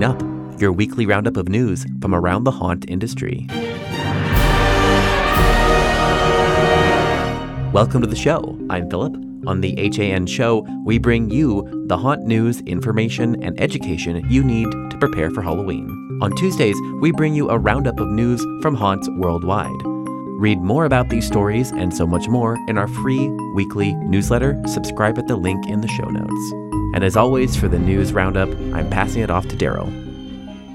Coming 0.00 0.16
up, 0.16 0.60
your 0.60 0.72
weekly 0.72 1.04
roundup 1.04 1.36
of 1.36 1.50
news 1.50 1.84
from 2.00 2.14
around 2.14 2.44
the 2.44 2.50
haunt 2.50 2.88
industry. 2.88 3.46
Welcome 7.74 8.00
to 8.00 8.06
the 8.06 8.16
show. 8.16 8.58
I'm 8.70 8.88
Philip. 8.88 9.14
On 9.46 9.60
the 9.60 9.74
HAN 9.76 10.26
show, 10.26 10.66
we 10.86 10.96
bring 10.96 11.28
you 11.28 11.84
the 11.86 11.98
haunt 11.98 12.24
news, 12.24 12.60
information, 12.62 13.42
and 13.42 13.60
education 13.60 14.24
you 14.30 14.42
need 14.42 14.70
to 14.70 14.96
prepare 14.98 15.30
for 15.30 15.42
Halloween. 15.42 16.18
On 16.22 16.34
Tuesdays, 16.34 16.76
we 17.02 17.12
bring 17.12 17.34
you 17.34 17.50
a 17.50 17.58
roundup 17.58 18.00
of 18.00 18.08
news 18.08 18.42
from 18.62 18.74
haunts 18.74 19.06
worldwide. 19.18 19.89
Read 20.40 20.62
more 20.62 20.86
about 20.86 21.10
these 21.10 21.26
stories 21.26 21.70
and 21.70 21.94
so 21.94 22.06
much 22.06 22.26
more 22.26 22.56
in 22.66 22.78
our 22.78 22.88
free 22.88 23.28
weekly 23.54 23.92
newsletter. 23.96 24.58
Subscribe 24.66 25.18
at 25.18 25.28
the 25.28 25.36
link 25.36 25.66
in 25.66 25.82
the 25.82 25.88
show 25.88 26.08
notes. 26.08 26.52
And 26.94 27.04
as 27.04 27.14
always, 27.14 27.56
for 27.56 27.68
the 27.68 27.78
news 27.78 28.14
roundup, 28.14 28.48
I'm 28.72 28.88
passing 28.88 29.20
it 29.20 29.30
off 29.30 29.48
to 29.48 29.56
Daryl. 29.56 29.90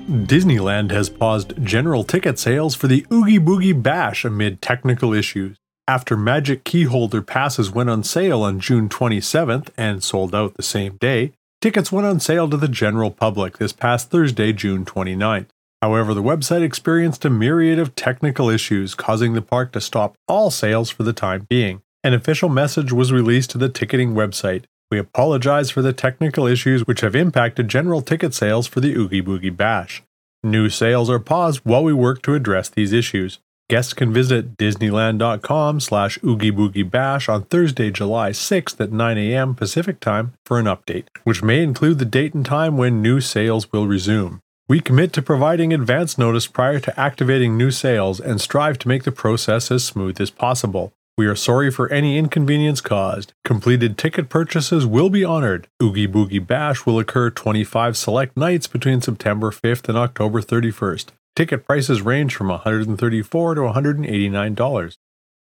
Disneyland 0.08 0.92
has 0.92 1.10
paused 1.10 1.56
general 1.64 2.04
ticket 2.04 2.38
sales 2.38 2.76
for 2.76 2.86
the 2.86 3.08
Oogie 3.12 3.40
Boogie 3.40 3.82
Bash 3.82 4.24
amid 4.24 4.62
technical 4.62 5.16
issues. 5.16 5.58
After 5.88 6.16
Magic 6.16 6.64
Keyholder 6.64 7.26
passes 7.26 7.72
went 7.72 7.90
on 7.90 8.04
sale 8.04 8.44
on 8.44 8.60
June 8.60 8.88
27th 8.88 9.70
and 9.76 10.04
sold 10.04 10.36
out 10.36 10.54
the 10.58 10.62
same 10.62 10.98
day, 10.98 11.34
tickets 11.60 11.92
went 11.92 12.06
on 12.06 12.20
sale 12.20 12.48
to 12.52 12.58
the 12.58 12.68
general 12.68 13.10
public 13.10 13.58
this 13.58 13.74
past 13.74 14.12
Thursday, 14.12 14.54
June 14.54 14.86
29th. 14.86 15.48
However, 15.82 16.14
the 16.14 16.24
website 16.24 16.62
experienced 16.62 17.26
a 17.26 17.30
myriad 17.30 17.80
of 17.80 17.96
technical 17.96 18.50
issues, 18.50 18.96
causing 18.96 19.34
the 19.34 19.42
park 19.42 19.72
to 19.74 19.82
stop 19.82 20.16
all 20.28 20.50
sales 20.50 20.90
for 20.90 21.04
the 21.04 21.14
time 21.14 21.46
being. 21.50 21.82
An 22.04 22.14
official 22.14 22.50
message 22.50 22.92
was 22.92 23.12
released 23.12 23.50
to 23.52 23.58
the 23.58 23.70
ticketing 23.70 24.14
website. 24.14 24.66
We 24.92 25.00
apologize 25.00 25.72
for 25.72 25.82
the 25.82 25.94
technical 25.94 26.48
issues 26.48 26.86
which 26.86 27.02
have 27.02 27.16
impacted 27.16 27.68
general 27.68 28.02
ticket 28.02 28.34
sales 28.34 28.68
for 28.68 28.80
the 28.80 28.96
Oogie 28.96 29.22
Boogie 29.22 29.56
Bash. 29.56 30.04
New 30.44 30.70
sales 30.70 31.10
are 31.10 31.20
paused 31.20 31.62
while 31.64 31.84
we 31.84 31.94
work 31.94 32.22
to 32.22 32.36
address 32.36 32.70
these 32.70 32.94
issues. 32.94 33.40
Guests 33.68 33.96
can 33.96 34.14
visit 34.14 34.58
disneyland.com 34.58 35.80
slash 35.80 36.20
oogie 36.24 36.52
boogie 36.52 36.90
bash 36.90 37.28
on 37.28 37.46
Thursday, 37.46 37.90
July 37.90 38.30
6th 38.30 38.80
at 38.80 38.92
9 38.92 39.18
a.m. 39.18 39.56
Pacific 39.56 40.00
Time 40.00 40.34
for 40.46 40.60
an 40.60 40.68
update, 40.68 41.08
which 41.24 41.42
may 41.42 41.64
include 41.64 41.98
the 41.98 42.06
date 42.06 42.36
and 42.36 42.46
time 42.46 42.78
when 42.78 43.02
new 43.02 43.20
sales 43.20 43.72
will 43.72 43.88
resume. 43.88 44.40
We 44.68 44.80
commit 44.80 45.14
to 45.14 45.22
providing 45.22 45.74
advance 45.74 46.18
notice 46.18 46.48
prior 46.48 46.80
to 46.80 47.00
activating 47.00 47.56
new 47.56 47.70
sales 47.70 48.20
and 48.20 48.42
strive 48.42 48.80
to 48.80 48.88
make 48.88 49.04
the 49.04 49.12
process 49.12 49.70
as 49.70 49.84
smooth 49.84 50.20
as 50.20 50.32
possible. 50.32 50.92
We 51.20 51.28
are 51.28 51.36
sorry 51.36 51.70
for 51.70 51.88
any 51.90 52.18
inconvenience 52.18 52.82
caused. 52.82 53.32
Completed 53.44 53.96
ticket 53.96 54.28
purchases 54.28 54.88
will 54.88 55.12
be 55.12 55.24
honored. 55.24 55.68
Oogie 55.84 56.08
Boogie 56.08 56.46
Bash 56.46 56.84
will 56.84 56.98
occur 56.98 57.30
25 57.30 57.96
select 57.96 58.36
nights 58.36 58.66
between 58.66 59.02
September 59.02 59.52
5th 59.52 59.88
and 59.88 60.00
October 60.00 60.42
31st. 60.42 61.10
Ticket 61.36 61.64
prices 61.64 62.02
range 62.02 62.34
from 62.34 62.48
134 62.48 63.56
to 63.56 63.62
$189. 63.62 64.98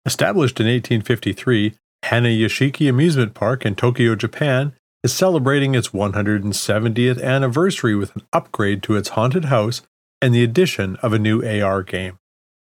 Established 0.05 0.59
in 0.59 0.67
1853, 0.67 1.75
Hanayashiki 2.07 2.89
Amusement 2.89 3.35
Park 3.35 3.65
in 3.65 3.77
Tokyo, 3.77 4.17
Japan, 4.17 4.73
is 5.03 5.13
celebrating 5.13 5.75
its 5.75 5.89
170th 5.89 7.23
anniversary 7.23 7.95
with 7.95 8.15
an 8.15 8.23
upgrade 8.33 8.83
to 8.85 8.97
its 8.97 9.11
haunted 9.11 9.47
house 9.47 9.83
and 10.21 10.35
the 10.35 10.45
addition 10.45 10.97
of 10.97 11.13
a 11.13 11.19
new 11.19 11.43
AR 11.43 11.83
game. 11.83 12.19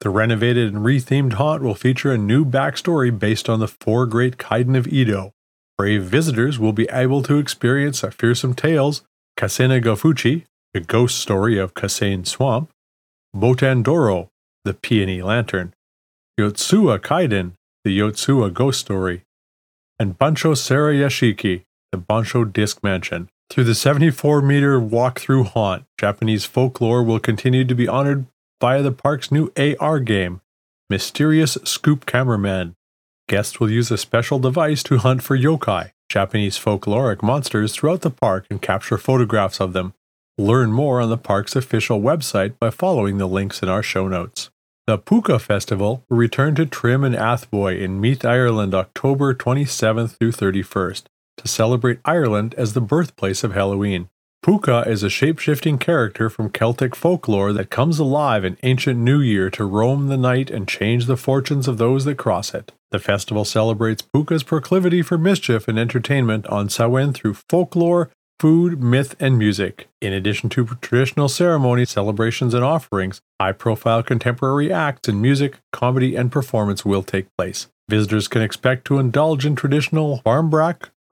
The 0.00 0.10
renovated 0.10 0.72
and 0.72 0.84
rethemed 0.84 1.34
haunt 1.34 1.62
will 1.62 1.74
feature 1.74 2.12
a 2.12 2.18
new 2.18 2.44
backstory 2.44 3.16
based 3.16 3.48
on 3.48 3.60
the 3.60 3.68
four 3.68 4.06
great 4.06 4.36
Kaidan 4.36 4.76
of 4.76 4.88
Edo. 4.88 5.32
Brave 5.76 6.02
visitors 6.02 6.58
will 6.58 6.72
be 6.72 6.88
able 6.90 7.22
to 7.22 7.38
experience 7.38 8.00
the 8.00 8.10
fearsome 8.10 8.54
tales 8.54 9.02
Kasena 9.38 9.82
Gofuchi, 9.82 10.44
the 10.74 10.80
ghost 10.80 11.18
story 11.18 11.58
of 11.58 11.74
Kasane 11.74 12.26
Swamp, 12.26 12.70
Botandoro, 13.34 14.28
the 14.64 14.74
Peony 14.74 15.22
Lantern, 15.22 15.74
Yotsuya 16.38 16.98
Kaidan, 16.98 17.52
the 17.84 17.98
Yotsuya 17.98 18.52
Ghost 18.52 18.80
Story, 18.80 19.22
and 19.98 20.18
Bancho 20.18 20.54
Sara 20.54 20.94
Yashiki, 20.94 21.64
the 21.92 21.98
Bancho 21.98 22.44
Disc 22.44 22.82
Mansion. 22.82 23.28
Through 23.50 23.64
the 23.64 23.74
74 23.74 24.40
meter 24.40 24.80
walk-through 24.80 25.44
haunt, 25.44 25.84
Japanese 26.00 26.46
folklore 26.46 27.02
will 27.04 27.20
continue 27.20 27.66
to 27.66 27.74
be 27.74 27.86
honored 27.86 28.24
via 28.62 28.82
the 28.82 28.92
park's 28.92 29.30
new 29.30 29.52
AR 29.56 30.00
game, 30.00 30.40
Mysterious 30.88 31.58
Scoop 31.64 32.06
Cameraman. 32.06 32.74
Guests 33.28 33.60
will 33.60 33.70
use 33.70 33.90
a 33.90 33.98
special 33.98 34.38
device 34.38 34.82
to 34.84 34.98
hunt 34.98 35.22
for 35.22 35.36
yokai, 35.36 35.90
Japanese 36.08 36.58
folkloric 36.58 37.22
monsters 37.22 37.74
throughout 37.74 38.00
the 38.00 38.10
park 38.10 38.46
and 38.48 38.62
capture 38.62 38.96
photographs 38.96 39.60
of 39.60 39.74
them. 39.74 39.92
Learn 40.38 40.72
more 40.72 41.02
on 41.02 41.10
the 41.10 41.18
park's 41.18 41.54
official 41.54 42.00
website 42.00 42.58
by 42.58 42.70
following 42.70 43.18
the 43.18 43.28
links 43.28 43.62
in 43.62 43.68
our 43.68 43.82
show 43.82 44.08
notes. 44.08 44.48
The 44.86 44.98
Púca 44.98 45.38
Festival 45.38 46.04
will 46.08 46.16
return 46.16 46.54
to 46.54 46.64
Trim 46.64 47.04
and 47.04 47.14
Athboy 47.14 47.78
in 47.78 48.00
Meath, 48.00 48.24
Ireland, 48.24 48.74
October 48.74 49.34
27th 49.34 50.16
through 50.18 50.32
31st 50.32 51.02
to 51.36 51.48
celebrate 51.48 52.00
Ireland 52.04 52.54
as 52.56 52.72
the 52.72 52.80
birthplace 52.80 53.42
of 53.44 53.52
Halloween. 53.52 54.08
Púca 54.44 54.84
is 54.88 55.04
a 55.04 55.08
shape-shifting 55.08 55.78
character 55.78 56.28
from 56.28 56.50
Celtic 56.50 56.96
folklore 56.96 57.52
that 57.52 57.70
comes 57.70 58.00
alive 58.00 58.44
in 58.44 58.56
ancient 58.64 58.98
New 58.98 59.20
Year 59.20 59.48
to 59.50 59.64
roam 59.64 60.08
the 60.08 60.16
night 60.16 60.50
and 60.50 60.66
change 60.66 61.06
the 61.06 61.16
fortunes 61.16 61.68
of 61.68 61.78
those 61.78 62.04
that 62.06 62.18
cross 62.18 62.52
it. 62.52 62.72
The 62.90 62.98
festival 62.98 63.44
celebrates 63.44 64.02
Púca's 64.02 64.42
proclivity 64.42 65.00
for 65.00 65.16
mischief 65.16 65.68
and 65.68 65.78
entertainment 65.78 66.46
on 66.48 66.68
Samhain 66.68 67.12
through 67.12 67.34
folklore, 67.48 68.10
food, 68.40 68.82
myth, 68.82 69.14
and 69.20 69.38
music. 69.38 69.88
In 70.00 70.12
addition 70.12 70.50
to 70.50 70.66
traditional 70.80 71.28
ceremonies, 71.28 71.90
celebrations, 71.90 72.52
and 72.52 72.64
offerings, 72.64 73.20
high 73.40 73.52
profile 73.52 74.02
contemporary 74.02 74.72
acts 74.72 75.08
in 75.08 75.22
music, 75.22 75.58
comedy, 75.72 76.16
and 76.16 76.32
performance 76.32 76.84
will 76.84 77.04
take 77.04 77.28
place. 77.38 77.68
Visitors 77.88 78.26
can 78.26 78.42
expect 78.42 78.84
to 78.86 78.98
indulge 78.98 79.46
in 79.46 79.54
traditional 79.54 80.20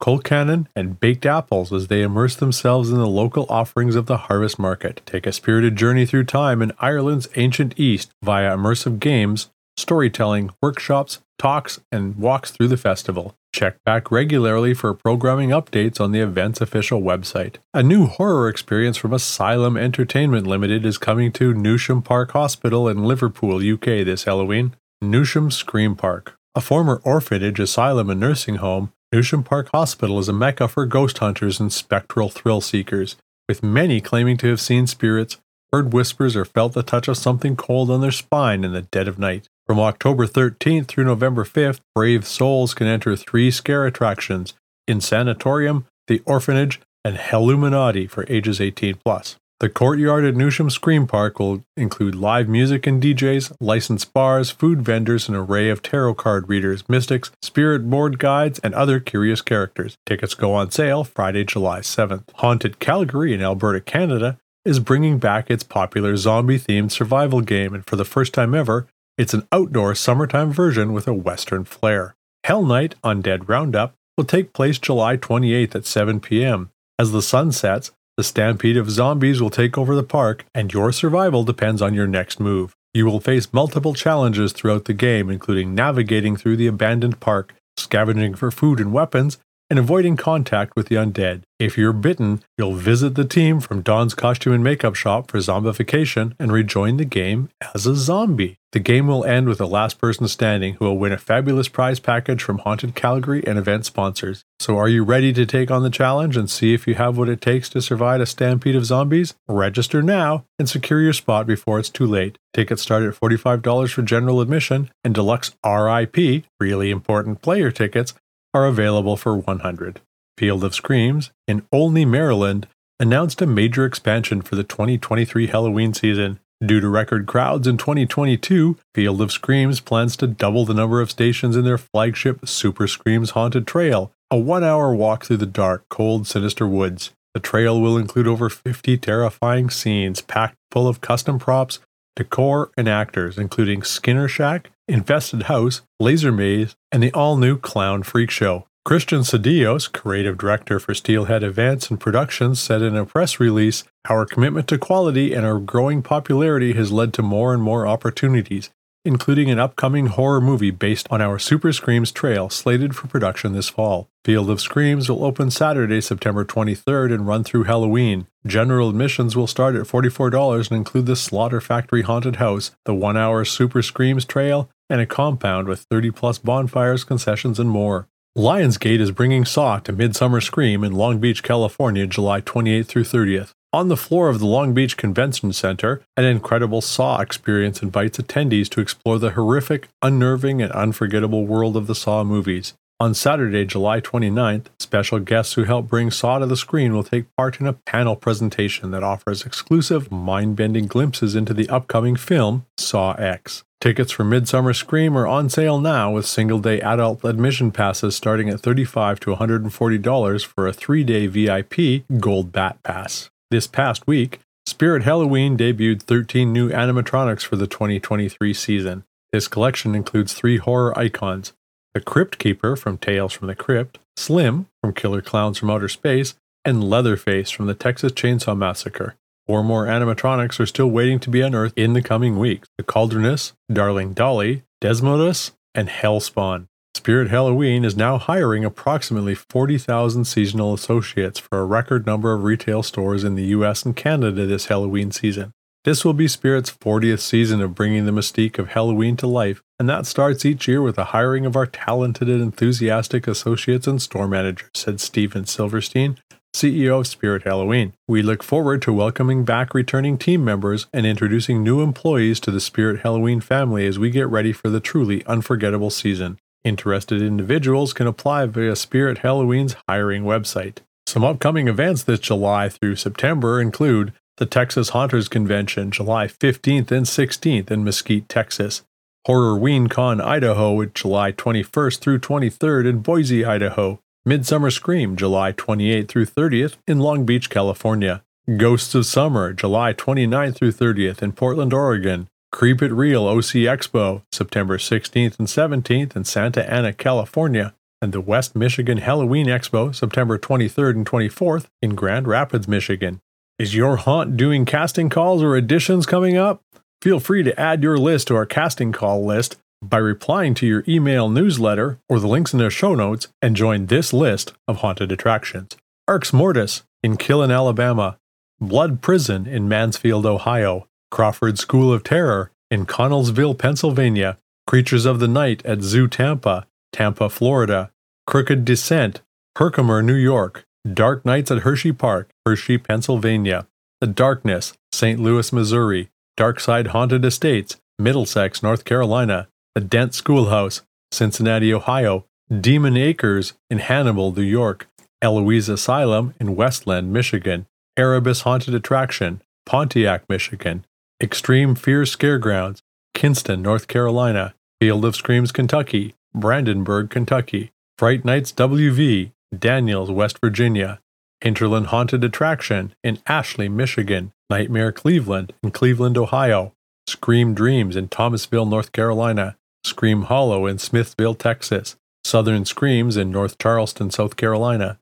barmbrack, 0.00 0.22
colcannon, 0.22 0.66
and 0.74 1.00
baked 1.00 1.26
apples 1.26 1.72
as 1.72 1.88
they 1.88 2.02
immerse 2.02 2.36
themselves 2.36 2.90
in 2.90 2.98
the 2.98 3.06
local 3.06 3.46
offerings 3.48 3.94
of 3.96 4.06
the 4.06 4.16
harvest 4.16 4.58
market. 4.58 5.00
Take 5.06 5.26
a 5.26 5.32
spirited 5.32 5.76
journey 5.76 6.06
through 6.06 6.24
time 6.24 6.62
in 6.62 6.72
Ireland's 6.78 7.28
ancient 7.36 7.78
East 7.78 8.10
via 8.22 8.56
immersive 8.56 8.98
games, 8.98 9.50
storytelling, 9.76 10.50
workshops, 10.62 11.20
talks, 11.38 11.80
and 11.90 12.16
walks 12.16 12.50
through 12.50 12.68
the 12.68 12.76
festival. 12.76 13.34
Check 13.52 13.82
back 13.84 14.12
regularly 14.12 14.74
for 14.74 14.94
programming 14.94 15.50
updates 15.50 16.00
on 16.00 16.12
the 16.12 16.20
event's 16.20 16.60
official 16.60 17.00
website. 17.00 17.56
A 17.74 17.82
new 17.82 18.06
horror 18.06 18.48
experience 18.48 18.96
from 18.96 19.12
Asylum 19.12 19.76
Entertainment 19.76 20.46
Limited 20.46 20.86
is 20.86 20.98
coming 20.98 21.32
to 21.32 21.54
Newsham 21.54 22.04
Park 22.04 22.30
Hospital 22.32 22.88
in 22.88 23.04
Liverpool, 23.04 23.56
UK 23.56 24.04
this 24.04 24.24
Halloween. 24.24 24.76
Newsham 25.02 25.50
Scream 25.50 25.96
Park. 25.96 26.36
A 26.54 26.60
former 26.60 27.00
orphanage, 27.04 27.58
asylum, 27.58 28.10
and 28.10 28.20
nursing 28.20 28.56
home, 28.56 28.92
Newsham 29.12 29.44
Park 29.44 29.70
Hospital 29.72 30.20
is 30.20 30.28
a 30.28 30.32
mecca 30.32 30.68
for 30.68 30.86
ghost 30.86 31.18
hunters 31.18 31.58
and 31.58 31.72
spectral 31.72 32.30
thrill 32.30 32.60
seekers, 32.60 33.16
with 33.48 33.60
many 33.60 34.00
claiming 34.00 34.36
to 34.36 34.46
have 34.46 34.60
seen 34.60 34.86
spirits, 34.86 35.38
heard 35.72 35.92
whispers, 35.92 36.36
or 36.36 36.44
felt 36.44 36.74
the 36.74 36.84
touch 36.84 37.08
of 37.08 37.16
something 37.16 37.56
cold 37.56 37.90
on 37.90 38.02
their 38.02 38.12
spine 38.12 38.62
in 38.62 38.72
the 38.72 38.82
dead 38.82 39.08
of 39.08 39.18
night. 39.18 39.48
From 39.66 39.80
October 39.80 40.28
13th 40.28 40.86
through 40.86 41.04
November 41.04 41.44
5th, 41.44 41.80
brave 41.92 42.24
souls 42.24 42.72
can 42.72 42.86
enter 42.86 43.16
three 43.16 43.50
scare 43.50 43.84
attractions 43.84 44.54
Insanatorium, 44.88 45.86
The 46.06 46.22
Orphanage, 46.24 46.80
and 47.04 47.16
Helluminati 47.16 48.08
for 48.08 48.24
ages 48.28 48.60
18 48.60 48.98
plus. 49.04 49.36
The 49.60 49.68
courtyard 49.68 50.24
at 50.24 50.36
Newsham 50.36 50.72
Scream 50.72 51.06
Park 51.06 51.38
will 51.38 51.62
include 51.76 52.14
live 52.14 52.48
music 52.48 52.86
and 52.86 53.02
DJs, 53.02 53.52
licensed 53.60 54.10
bars, 54.14 54.50
food 54.50 54.80
vendors, 54.80 55.28
an 55.28 55.34
array 55.34 55.68
of 55.68 55.82
tarot 55.82 56.14
card 56.14 56.48
readers, 56.48 56.88
mystics, 56.88 57.30
spirit 57.42 57.90
board 57.90 58.18
guides, 58.18 58.58
and 58.60 58.72
other 58.72 58.98
curious 59.00 59.42
characters. 59.42 59.98
Tickets 60.06 60.32
go 60.32 60.54
on 60.54 60.70
sale 60.70 61.04
Friday, 61.04 61.44
July 61.44 61.80
7th. 61.80 62.24
Haunted 62.36 62.78
Calgary 62.78 63.34
in 63.34 63.42
Alberta, 63.42 63.82
Canada 63.82 64.38
is 64.64 64.80
bringing 64.80 65.18
back 65.18 65.50
its 65.50 65.62
popular 65.62 66.16
zombie 66.16 66.58
themed 66.58 66.90
survival 66.90 67.42
game, 67.42 67.74
and 67.74 67.84
for 67.86 67.96
the 67.96 68.04
first 68.06 68.32
time 68.32 68.54
ever, 68.54 68.86
it's 69.18 69.34
an 69.34 69.46
outdoor 69.52 69.94
summertime 69.94 70.50
version 70.50 70.94
with 70.94 71.06
a 71.06 71.12
western 71.12 71.64
flair. 71.64 72.16
Hell 72.44 72.64
Night 72.64 72.94
Undead 73.04 73.46
Roundup 73.46 73.94
will 74.16 74.24
take 74.24 74.54
place 74.54 74.78
July 74.78 75.18
28th 75.18 75.74
at 75.74 75.84
7 75.84 76.18
p.m. 76.18 76.70
As 76.98 77.12
the 77.12 77.20
sun 77.20 77.52
sets, 77.52 77.90
the 78.20 78.24
stampede 78.24 78.76
of 78.76 78.90
zombies 78.90 79.40
will 79.40 79.48
take 79.48 79.78
over 79.78 79.96
the 79.96 80.02
park, 80.02 80.44
and 80.54 80.74
your 80.74 80.92
survival 80.92 81.42
depends 81.42 81.80
on 81.80 81.94
your 81.94 82.06
next 82.06 82.38
move. 82.38 82.76
You 82.92 83.06
will 83.06 83.18
face 83.18 83.50
multiple 83.50 83.94
challenges 83.94 84.52
throughout 84.52 84.84
the 84.84 84.92
game, 84.92 85.30
including 85.30 85.74
navigating 85.74 86.36
through 86.36 86.56
the 86.56 86.66
abandoned 86.66 87.18
park, 87.18 87.54
scavenging 87.78 88.34
for 88.34 88.50
food 88.50 88.78
and 88.78 88.92
weapons, 88.92 89.38
and 89.70 89.78
avoiding 89.78 90.16
contact 90.16 90.74
with 90.76 90.88
the 90.88 90.96
undead. 90.96 91.42
If 91.60 91.78
you're 91.78 91.92
bitten, 91.92 92.42
you'll 92.58 92.74
visit 92.74 93.14
the 93.14 93.24
team 93.24 93.60
from 93.60 93.82
Don's 93.82 94.14
Costume 94.14 94.54
and 94.54 94.64
Makeup 94.64 94.96
Shop 94.96 95.30
for 95.30 95.38
zombification 95.38 96.34
and 96.40 96.50
rejoin 96.50 96.96
the 96.96 97.04
game 97.04 97.50
as 97.74 97.86
a 97.86 97.94
zombie. 97.94 98.56
The 98.72 98.78
game 98.78 99.08
will 99.08 99.24
end 99.24 99.48
with 99.48 99.58
the 99.58 99.66
last 99.66 99.98
person 99.98 100.26
standing 100.28 100.74
who 100.74 100.84
will 100.86 100.96
win 100.96 101.12
a 101.12 101.18
fabulous 101.18 101.68
prize 101.68 102.00
package 102.00 102.42
from 102.42 102.58
Haunted 102.58 102.94
Calgary 102.94 103.44
and 103.46 103.58
event 103.58 103.84
sponsors. 103.84 104.44
So, 104.58 104.78
are 104.78 104.88
you 104.88 105.02
ready 105.04 105.32
to 105.32 105.44
take 105.44 105.70
on 105.70 105.82
the 105.82 105.90
challenge 105.90 106.36
and 106.36 106.48
see 106.48 106.72
if 106.72 106.86
you 106.86 106.94
have 106.94 107.18
what 107.18 107.28
it 107.28 107.40
takes 107.40 107.68
to 107.70 107.82
survive 107.82 108.20
a 108.20 108.26
stampede 108.26 108.76
of 108.76 108.86
zombies? 108.86 109.34
Register 109.48 110.02
now 110.02 110.44
and 110.58 110.68
secure 110.68 111.00
your 111.00 111.12
spot 111.12 111.46
before 111.46 111.78
it's 111.78 111.90
too 111.90 112.06
late. 112.06 112.38
Tickets 112.54 112.82
start 112.82 113.02
at 113.02 113.14
$45 113.14 113.92
for 113.92 114.02
general 114.02 114.40
admission, 114.40 114.90
and 115.04 115.14
deluxe 115.14 115.54
RIP, 115.64 116.44
really 116.60 116.90
important 116.90 117.42
player 117.42 117.70
tickets, 117.70 118.14
are 118.54 118.66
available 118.66 119.16
for 119.16 119.36
100. 119.36 120.00
Field 120.36 120.64
of 120.64 120.74
Screams 120.74 121.30
in 121.46 121.66
Olney, 121.72 122.04
Maryland, 122.04 122.66
announced 122.98 123.40
a 123.42 123.46
major 123.46 123.84
expansion 123.84 124.42
for 124.42 124.56
the 124.56 124.64
2023 124.64 125.46
Halloween 125.48 125.94
season. 125.94 126.38
Due 126.64 126.80
to 126.80 126.88
record 126.88 127.26
crowds 127.26 127.66
in 127.66 127.78
2022, 127.78 128.76
Field 128.94 129.22
of 129.22 129.32
Screams 129.32 129.80
plans 129.80 130.16
to 130.16 130.26
double 130.26 130.66
the 130.66 130.74
number 130.74 131.00
of 131.00 131.10
stations 131.10 131.56
in 131.56 131.64
their 131.64 131.78
flagship 131.78 132.46
Super 132.46 132.86
Screams 132.86 133.30
Haunted 133.30 133.66
Trail, 133.66 134.12
a 134.30 134.36
one 134.36 134.62
hour 134.62 134.94
walk 134.94 135.24
through 135.24 135.38
the 135.38 135.46
dark, 135.46 135.84
cold, 135.88 136.26
sinister 136.26 136.66
woods. 136.66 137.12
The 137.32 137.40
trail 137.40 137.80
will 137.80 137.96
include 137.96 138.26
over 138.26 138.50
50 138.50 138.98
terrifying 138.98 139.70
scenes 139.70 140.20
packed 140.20 140.56
full 140.70 140.86
of 140.86 141.00
custom 141.00 141.38
props, 141.38 141.78
decor, 142.16 142.70
and 142.76 142.88
actors, 142.88 143.38
including 143.38 143.82
Skinner 143.82 144.28
Shack, 144.28 144.70
Infested 144.90 145.44
House, 145.44 145.82
Laser 145.98 146.32
Maze, 146.32 146.74
and 146.90 147.02
the 147.02 147.12
all 147.12 147.36
new 147.36 147.56
Clown 147.56 148.02
Freak 148.02 148.30
Show. 148.30 148.66
Christian 148.84 149.20
Cedillos, 149.20 149.92
creative 149.92 150.38
director 150.38 150.80
for 150.80 150.94
Steelhead 150.94 151.44
Events 151.44 151.90
and 151.90 152.00
Productions, 152.00 152.60
said 152.60 152.82
in 152.82 152.96
a 152.96 153.04
press 153.04 153.38
release 153.38 153.84
Our 154.08 154.26
commitment 154.26 154.66
to 154.68 154.78
quality 154.78 155.34
and 155.34 155.46
our 155.46 155.58
growing 155.58 156.02
popularity 156.02 156.72
has 156.72 156.90
led 156.90 157.12
to 157.14 157.22
more 157.22 157.52
and 157.52 157.62
more 157.62 157.86
opportunities, 157.86 158.70
including 159.04 159.50
an 159.50 159.58
upcoming 159.58 160.06
horror 160.06 160.40
movie 160.40 160.70
based 160.70 161.06
on 161.10 161.20
our 161.20 161.38
Super 161.38 161.72
Screams 161.72 162.10
trail 162.10 162.48
slated 162.48 162.96
for 162.96 163.06
production 163.06 163.52
this 163.52 163.68
fall. 163.68 164.08
Field 164.24 164.50
of 164.50 164.60
Screams 164.60 165.08
will 165.08 165.24
open 165.24 165.50
Saturday, 165.50 166.00
September 166.00 166.44
23rd 166.44 167.14
and 167.14 167.26
run 167.26 167.44
through 167.44 167.64
Halloween. 167.64 168.26
General 168.46 168.88
admissions 168.88 169.36
will 169.36 169.46
start 169.46 169.76
at 169.76 169.86
$44 169.86 170.70
and 170.70 170.76
include 170.76 171.06
the 171.06 171.16
Slaughter 171.16 171.60
Factory 171.60 172.02
Haunted 172.02 172.36
House, 172.36 172.72
the 172.86 172.94
one 172.94 173.16
hour 173.16 173.44
Super 173.44 173.82
Screams 173.82 174.24
trail, 174.24 174.70
and 174.90 175.00
a 175.00 175.06
compound 175.06 175.68
with 175.68 175.86
30 175.90 176.10
plus 176.10 176.38
bonfires, 176.38 177.04
concessions, 177.04 177.58
and 177.58 177.70
more. 177.70 178.08
Lionsgate 178.36 179.00
is 179.00 179.10
bringing 179.10 179.44
Saw 179.44 179.78
to 179.80 179.92
Midsummer 179.92 180.40
Scream 180.40 180.84
in 180.84 180.92
Long 180.92 181.18
Beach, 181.18 181.42
California, 181.42 182.06
July 182.06 182.40
28th 182.40 182.86
through 182.86 183.04
30th. 183.04 183.52
On 183.72 183.88
the 183.88 183.96
floor 183.96 184.28
of 184.28 184.40
the 184.40 184.46
Long 184.46 184.74
Beach 184.74 184.96
Convention 184.96 185.52
Center, 185.52 186.02
an 186.16 186.24
incredible 186.24 186.80
Saw 186.80 187.20
experience 187.20 187.82
invites 187.82 188.18
attendees 188.18 188.68
to 188.70 188.80
explore 188.80 189.18
the 189.18 189.30
horrific, 189.30 189.88
unnerving, 190.02 190.60
and 190.60 190.72
unforgettable 190.72 191.46
world 191.46 191.76
of 191.76 191.86
the 191.86 191.94
Saw 191.94 192.24
movies. 192.24 192.74
On 192.98 193.14
Saturday, 193.14 193.64
July 193.64 194.00
29th, 194.00 194.66
special 194.78 195.20
guests 195.20 195.54
who 195.54 195.64
help 195.64 195.88
bring 195.88 196.10
Saw 196.10 196.38
to 196.38 196.46
the 196.46 196.56
screen 196.56 196.92
will 196.92 197.02
take 197.02 197.34
part 197.36 197.58
in 197.60 197.66
a 197.66 197.72
panel 197.72 198.14
presentation 198.14 198.90
that 198.90 199.02
offers 199.02 199.46
exclusive, 199.46 200.12
mind 200.12 200.56
bending 200.56 200.86
glimpses 200.86 201.34
into 201.34 201.54
the 201.54 201.68
upcoming 201.68 202.16
film, 202.16 202.66
Saw 202.76 203.14
X. 203.14 203.64
Tickets 203.80 204.12
for 204.12 204.24
Midsummer 204.24 204.74
Scream 204.74 205.16
are 205.16 205.26
on 205.26 205.48
sale 205.48 205.80
now 205.80 206.10
with 206.10 206.26
single 206.26 206.58
day 206.58 206.82
adult 206.82 207.24
admission 207.24 207.70
passes 207.72 208.14
starting 208.14 208.50
at 208.50 208.60
35 208.60 209.18
to 209.20 209.34
$140 209.34 210.44
for 210.44 210.66
a 210.66 210.72
three 210.72 211.02
day 211.02 211.26
VIP 211.26 212.04
Gold 212.18 212.52
Bat 212.52 212.82
Pass. 212.82 213.30
This 213.50 213.66
past 213.66 214.06
week, 214.06 214.40
Spirit 214.66 215.04
Halloween 215.04 215.56
debuted 215.56 216.02
13 216.02 216.52
new 216.52 216.68
animatronics 216.68 217.40
for 217.40 217.56
the 217.56 217.66
2023 217.66 218.52
season. 218.52 219.04
This 219.32 219.48
collection 219.48 219.94
includes 219.94 220.34
three 220.34 220.58
horror 220.58 220.96
icons 220.98 221.54
the 221.94 222.02
Crypt 222.02 222.38
Keeper 222.38 222.76
from 222.76 222.98
Tales 222.98 223.32
from 223.32 223.48
the 223.48 223.54
Crypt, 223.54 223.98
Slim 224.14 224.66
from 224.82 224.92
Killer 224.92 225.22
Clowns 225.22 225.56
from 225.56 225.70
Outer 225.70 225.88
Space, 225.88 226.34
and 226.66 226.84
Leatherface 226.84 227.50
from 227.50 227.66
the 227.66 227.74
Texas 227.74 228.12
Chainsaw 228.12 228.54
Massacre. 228.54 229.16
Four 229.50 229.64
more 229.64 229.86
animatronics 229.86 230.60
are 230.60 230.66
still 230.66 230.86
waiting 230.86 231.18
to 231.18 231.28
be 231.28 231.40
unearthed 231.40 231.76
in 231.76 231.92
the 231.92 232.02
coming 232.02 232.38
weeks 232.38 232.68
the 232.78 232.84
Cauldroness, 232.84 233.52
Darling 233.68 234.12
Dolly, 234.12 234.62
Desmodus, 234.80 235.50
and 235.74 235.88
Hellspawn. 235.88 236.68
Spirit 236.94 237.30
Halloween 237.30 237.84
is 237.84 237.96
now 237.96 238.16
hiring 238.16 238.64
approximately 238.64 239.34
40,000 239.34 240.24
seasonal 240.24 240.72
associates 240.72 241.40
for 241.40 241.58
a 241.58 241.64
record 241.64 242.06
number 242.06 242.32
of 242.32 242.44
retail 242.44 242.84
stores 242.84 243.24
in 243.24 243.34
the 243.34 243.46
US 243.46 243.84
and 243.84 243.96
Canada 243.96 244.46
this 244.46 244.66
Halloween 244.66 245.10
season. 245.10 245.50
This 245.82 246.04
will 246.04 246.14
be 246.14 246.28
Spirit's 246.28 246.70
40th 246.70 247.18
season 247.18 247.60
of 247.60 247.74
bringing 247.74 248.06
the 248.06 248.12
mystique 248.12 248.56
of 248.56 248.68
Halloween 248.68 249.16
to 249.16 249.26
life, 249.26 249.62
and 249.80 249.88
that 249.88 250.06
starts 250.06 250.44
each 250.44 250.68
year 250.68 250.80
with 250.80 250.94
the 250.94 251.06
hiring 251.06 251.44
of 251.44 251.56
our 251.56 251.66
talented 251.66 252.28
and 252.28 252.40
enthusiastic 252.40 253.26
associates 253.26 253.88
and 253.88 254.00
store 254.00 254.28
managers, 254.28 254.70
said 254.74 255.00
Steven 255.00 255.44
Silverstein, 255.44 256.18
CEO 256.54 257.00
of 257.00 257.06
Spirit 257.06 257.44
Halloween. 257.44 257.92
We 258.08 258.22
look 258.22 258.42
forward 258.42 258.82
to 258.82 258.92
welcoming 258.92 259.44
back 259.44 259.72
returning 259.72 260.18
team 260.18 260.44
members 260.44 260.86
and 260.92 261.06
introducing 261.06 261.62
new 261.62 261.80
employees 261.80 262.40
to 262.40 262.50
the 262.50 262.60
Spirit 262.60 263.00
Halloween 263.00 263.40
family 263.40 263.86
as 263.86 263.98
we 263.98 264.10
get 264.10 264.28
ready 264.28 264.52
for 264.52 264.68
the 264.68 264.80
truly 264.80 265.24
unforgettable 265.26 265.90
season. 265.90 266.38
Interested 266.64 267.22
individuals 267.22 267.92
can 267.92 268.06
apply 268.06 268.46
via 268.46 268.76
Spirit 268.76 269.18
Halloween's 269.18 269.76
hiring 269.88 270.24
website. 270.24 270.78
Some 271.06 271.24
upcoming 271.24 271.68
events 271.68 272.02
this 272.02 272.20
July 272.20 272.68
through 272.68 272.96
September 272.96 273.60
include 273.60 274.12
the 274.36 274.46
Texas 274.46 274.90
Haunters 274.90 275.28
Convention, 275.28 275.90
July 275.90 276.26
15th 276.26 276.90
and 276.90 277.06
16th 277.06 277.70
in 277.70 277.84
Mesquite, 277.84 278.28
Texas. 278.28 278.82
Horrorween 279.26 279.90
Con 279.90 280.20
Idaho, 280.20 280.84
July 280.86 281.32
21st 281.32 281.98
through 281.98 282.18
23rd 282.20 282.88
in 282.88 282.98
Boise, 283.00 283.44
Idaho. 283.44 284.00
Midsummer 284.30 284.70
Scream, 284.70 285.16
July 285.16 285.50
28th 285.50 286.06
through 286.06 286.26
30th 286.26 286.76
in 286.86 287.00
Long 287.00 287.26
Beach, 287.26 287.50
California. 287.50 288.22
Ghosts 288.56 288.94
of 288.94 289.04
Summer, 289.04 289.52
July 289.52 289.92
29th 289.92 290.54
through 290.54 290.70
30th 290.70 291.20
in 291.20 291.32
Portland, 291.32 291.74
Oregon. 291.74 292.28
Creep 292.52 292.80
It 292.80 292.92
Real 292.92 293.26
OC 293.26 293.66
Expo, 293.66 294.22
September 294.30 294.78
16th 294.78 295.36
and 295.40 295.48
17th 295.48 296.14
in 296.14 296.22
Santa 296.22 296.72
Ana, 296.72 296.92
California. 296.92 297.74
And 298.00 298.12
the 298.12 298.20
West 298.20 298.54
Michigan 298.54 298.98
Halloween 298.98 299.48
Expo, 299.48 299.92
September 299.92 300.38
23rd 300.38 300.90
and 300.90 301.06
24th 301.06 301.66
in 301.82 301.96
Grand 301.96 302.28
Rapids, 302.28 302.68
Michigan. 302.68 303.20
Is 303.58 303.74
your 303.74 303.96
haunt 303.96 304.36
doing 304.36 304.64
casting 304.64 305.08
calls 305.08 305.42
or 305.42 305.60
auditions 305.60 306.06
coming 306.06 306.36
up? 306.36 306.62
Feel 307.02 307.18
free 307.18 307.42
to 307.42 307.58
add 307.58 307.82
your 307.82 307.98
list 307.98 308.28
to 308.28 308.36
our 308.36 308.46
casting 308.46 308.92
call 308.92 309.26
list 309.26 309.56
by 309.82 309.98
replying 309.98 310.54
to 310.54 310.66
your 310.66 310.84
email 310.86 311.28
newsletter 311.28 311.98
or 312.08 312.20
the 312.20 312.28
links 312.28 312.52
in 312.52 312.58
their 312.58 312.70
show 312.70 312.94
notes 312.94 313.28
and 313.40 313.56
join 313.56 313.86
this 313.86 314.12
list 314.12 314.52
of 314.68 314.78
haunted 314.78 315.10
attractions. 315.10 315.76
Arx 316.06 316.32
Mortis 316.32 316.82
in 317.02 317.16
Killen, 317.16 317.54
Alabama, 317.54 318.18
Blood 318.60 319.00
Prison 319.00 319.46
in 319.46 319.68
Mansfield, 319.68 320.26
Ohio, 320.26 320.86
Crawford 321.10 321.58
School 321.58 321.92
of 321.92 322.04
Terror 322.04 322.52
in 322.70 322.84
Connellsville, 322.84 323.58
Pennsylvania, 323.58 324.38
Creatures 324.66 325.06
of 325.06 325.18
the 325.18 325.28
Night 325.28 325.64
at 325.64 325.82
Zoo 325.82 326.06
Tampa, 326.06 326.66
Tampa, 326.92 327.28
Florida, 327.30 327.90
Crooked 328.26 328.64
Descent, 328.64 329.22
Herkimer, 329.56 330.02
New 330.02 330.14
York, 330.14 330.64
Dark 330.92 331.24
Nights 331.24 331.50
at 331.50 331.62
Hershey 331.62 331.92
Park, 331.92 332.30
Hershey, 332.46 332.78
Pennsylvania, 332.78 333.66
The 334.00 334.06
Darkness, 334.06 334.74
St. 334.92 335.18
Louis, 335.18 335.52
Missouri, 335.52 336.10
Darkside 336.38 336.88
Haunted 336.88 337.24
Estates, 337.24 337.76
Middlesex, 337.98 338.62
North 338.62 338.84
Carolina, 338.84 339.48
the 339.74 339.80
Dent 339.80 340.14
Schoolhouse, 340.14 340.82
Cincinnati, 341.12 341.72
Ohio, 341.72 342.26
Demon 342.50 342.96
Acres 342.96 343.54
in 343.68 343.78
Hannibal, 343.78 344.32
New 344.32 344.42
York, 344.42 344.88
Eloise 345.22 345.68
Asylum 345.68 346.34
in 346.40 346.56
Westland, 346.56 347.12
Michigan, 347.12 347.66
Erebus 347.96 348.40
Haunted 348.42 348.74
Attraction, 348.74 349.42
Pontiac, 349.66 350.24
Michigan, 350.28 350.84
Extreme 351.22 351.76
Fear 351.76 352.02
Scaregrounds, 352.02 352.80
Kinston, 353.14 353.62
North 353.62 353.86
Carolina, 353.86 354.54
Field 354.80 355.04
of 355.04 355.14
Screams, 355.14 355.52
Kentucky, 355.52 356.14
Brandenburg, 356.34 357.10
Kentucky, 357.10 357.70
Fright 357.98 358.24
Nights 358.24 358.52
WV, 358.52 359.32
Daniels, 359.56 360.10
West 360.10 360.38
Virginia, 360.40 361.00
Hinterland 361.40 361.88
Haunted 361.88 362.24
Attraction 362.24 362.94
in 363.04 363.18
Ashley, 363.26 363.68
Michigan, 363.68 364.32
Nightmare 364.48 364.92
Cleveland 364.92 365.52
in 365.62 365.70
Cleveland, 365.70 366.16
Ohio, 366.16 366.72
Scream 367.06 367.54
Dreams 367.54 367.96
in 367.96 368.08
Thomasville, 368.08 368.66
North 368.66 368.92
Carolina, 368.92 369.56
Scream 369.84 370.22
Hollow 370.22 370.66
in 370.66 370.78
Smithville, 370.78 371.34
Texas, 371.34 371.96
Southern 372.24 372.64
Screams 372.64 373.16
in 373.16 373.30
North 373.30 373.58
Charleston, 373.58 374.10
South 374.10 374.36
Carolina, 374.36 374.98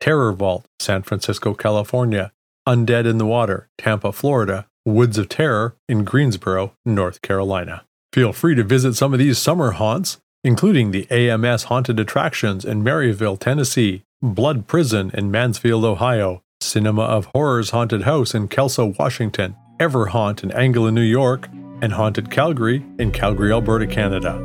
Terror 0.00 0.32
Vault, 0.32 0.64
San 0.80 1.02
Francisco, 1.02 1.54
California, 1.54 2.32
Undead 2.66 3.06
in 3.06 3.18
the 3.18 3.26
Water, 3.26 3.68
Tampa, 3.78 4.12
Florida, 4.12 4.66
Woods 4.84 5.18
of 5.18 5.28
Terror 5.28 5.76
in 5.88 6.04
Greensboro, 6.04 6.74
North 6.84 7.22
Carolina. 7.22 7.84
Feel 8.12 8.32
free 8.32 8.54
to 8.54 8.64
visit 8.64 8.94
some 8.94 9.12
of 9.12 9.18
these 9.18 9.38
summer 9.38 9.72
haunts, 9.72 10.18
including 10.44 10.90
the 10.90 11.10
AMS 11.10 11.64
Haunted 11.64 12.00
Attractions 12.00 12.64
in 12.64 12.82
Maryville, 12.82 13.38
Tennessee, 13.38 14.02
Blood 14.20 14.66
Prison 14.66 15.10
in 15.14 15.30
Mansfield, 15.30 15.84
Ohio, 15.84 16.42
Cinema 16.60 17.02
of 17.02 17.26
Horrors 17.26 17.70
Haunted 17.70 18.02
House 18.02 18.34
in 18.34 18.48
Kelso, 18.48 18.94
Washington, 18.98 19.56
Everhaunt 19.78 20.42
in 20.42 20.52
Angola, 20.52 20.92
New 20.92 21.00
York, 21.00 21.48
and 21.82 21.92
Haunted 21.92 22.30
Calgary 22.30 22.82
in 22.98 23.10
Calgary, 23.10 23.52
Alberta, 23.52 23.86
Canada. 23.86 24.36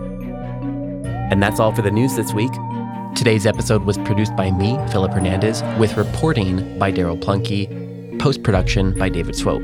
And 1.32 1.42
that's 1.42 1.60
all 1.60 1.72
for 1.74 1.82
the 1.82 1.92
news 1.92 2.16
this 2.16 2.34
week. 2.34 2.52
Today's 3.16 3.46
episode 3.46 3.84
was 3.84 3.98
produced 4.00 4.36
by 4.36 4.52
me, 4.52 4.78
Philip 4.92 5.12
Hernandez, 5.14 5.64
with 5.80 5.96
reporting 5.98 6.78
by 6.78 6.92
Daryl 6.92 7.20
Plunkey, 7.20 8.20
post 8.20 8.44
production 8.44 8.98
by 8.98 9.10
David 9.10 9.36
Swope. 9.36 9.64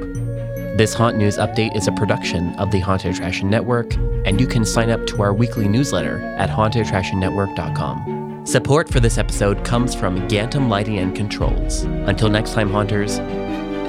This 0.77 0.93
Haunt 0.93 1.17
News 1.17 1.37
Update 1.37 1.75
is 1.75 1.87
a 1.87 1.91
production 1.91 2.55
of 2.55 2.71
the 2.71 2.79
Haunted 2.79 3.13
Attraction 3.13 3.49
Network, 3.49 3.93
and 4.25 4.41
you 4.41 4.47
can 4.47 4.65
sign 4.65 4.89
up 4.89 5.05
to 5.07 5.21
our 5.21 5.33
weekly 5.33 5.67
newsletter 5.67 6.17
at 6.37 6.49
hauntedattractionnetwork.com. 6.49 8.45
Support 8.45 8.89
for 8.89 8.99
this 8.99 9.17
episode 9.17 9.63
comes 9.63 9.95
from 9.95 10.27
Gantom 10.27 10.69
Lighting 10.69 10.97
and 10.97 11.15
Controls. 11.15 11.83
Until 11.83 12.29
next 12.29 12.53
time, 12.53 12.71
Haunters, 12.71 13.13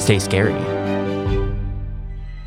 stay 0.02 0.18
scary. 0.18 0.83